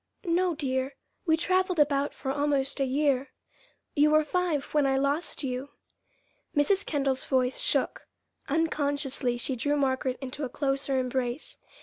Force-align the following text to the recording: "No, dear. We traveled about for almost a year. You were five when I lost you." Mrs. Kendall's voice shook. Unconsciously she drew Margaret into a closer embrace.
"No, 0.25 0.55
dear. 0.55 0.95
We 1.27 1.37
traveled 1.37 1.77
about 1.79 2.11
for 2.11 2.31
almost 2.31 2.79
a 2.79 2.85
year. 2.85 3.29
You 3.95 4.09
were 4.09 4.23
five 4.23 4.63
when 4.73 4.87
I 4.87 4.97
lost 4.97 5.43
you." 5.43 5.69
Mrs. 6.57 6.83
Kendall's 6.87 7.25
voice 7.25 7.59
shook. 7.59 8.07
Unconsciously 8.47 9.37
she 9.37 9.55
drew 9.55 9.77
Margaret 9.77 10.17
into 10.19 10.43
a 10.43 10.49
closer 10.49 10.97
embrace. 10.97 11.59